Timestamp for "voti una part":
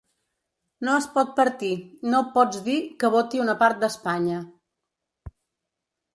3.17-3.79